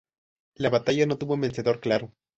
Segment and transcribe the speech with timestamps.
[0.55, 2.11] La batalla no tuvo un vencedor claro.